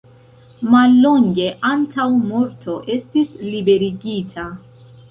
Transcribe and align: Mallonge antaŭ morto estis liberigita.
Mallonge 0.75 1.45
antaŭ 1.73 2.09
morto 2.33 2.79
estis 2.99 3.39
liberigita. 3.53 4.53